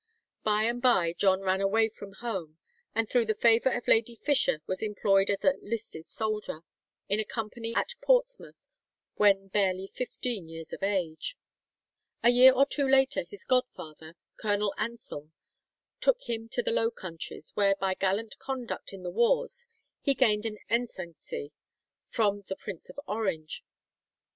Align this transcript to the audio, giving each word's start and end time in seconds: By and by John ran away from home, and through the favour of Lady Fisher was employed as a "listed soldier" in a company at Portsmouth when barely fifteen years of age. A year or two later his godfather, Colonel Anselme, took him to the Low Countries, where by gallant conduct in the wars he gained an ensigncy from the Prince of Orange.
By 0.41 0.63
and 0.63 0.81
by 0.81 1.13
John 1.13 1.41
ran 1.43 1.61
away 1.61 1.87
from 1.87 2.13
home, 2.13 2.57
and 2.95 3.07
through 3.07 3.27
the 3.27 3.35
favour 3.35 3.69
of 3.69 3.87
Lady 3.87 4.15
Fisher 4.15 4.59
was 4.65 4.81
employed 4.81 5.29
as 5.29 5.45
a 5.45 5.53
"listed 5.61 6.07
soldier" 6.07 6.61
in 7.07 7.19
a 7.19 7.23
company 7.23 7.75
at 7.75 7.93
Portsmouth 8.01 8.65
when 9.17 9.49
barely 9.49 9.85
fifteen 9.85 10.49
years 10.49 10.73
of 10.73 10.81
age. 10.81 11.37
A 12.23 12.31
year 12.31 12.51
or 12.51 12.65
two 12.65 12.87
later 12.89 13.25
his 13.29 13.45
godfather, 13.45 14.15
Colonel 14.37 14.73
Anselme, 14.79 15.33
took 15.99 16.23
him 16.23 16.49
to 16.49 16.63
the 16.63 16.71
Low 16.71 16.89
Countries, 16.89 17.51
where 17.53 17.75
by 17.75 17.93
gallant 17.93 18.39
conduct 18.39 18.93
in 18.93 19.03
the 19.03 19.11
wars 19.11 19.67
he 20.01 20.15
gained 20.15 20.47
an 20.47 20.57
ensigncy 20.67 21.51
from 22.07 22.41
the 22.47 22.55
Prince 22.55 22.89
of 22.89 22.97
Orange. 23.07 23.63